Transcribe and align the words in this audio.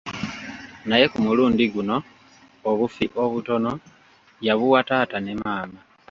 Naye 0.89 1.05
ku 1.13 1.19
mulundi 1.25 1.63
guno 1.73 1.95
obufi 2.69 3.05
obutono 3.23 3.71
ya 4.45 4.53
buwa 4.59 4.81
taata 4.87 5.17
ne 5.21 5.33
maama. 5.41 5.79